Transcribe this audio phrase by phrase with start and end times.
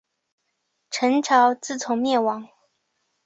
[0.89, 2.49] 陈朝自从灭亡。